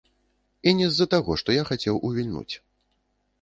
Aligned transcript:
І 0.71 0.71
не 0.79 0.87
з-за 0.93 1.07
таго, 1.13 1.31
што 1.41 1.49
я 1.57 1.63
хацеў 1.69 2.01
увільнуць. 2.11 2.49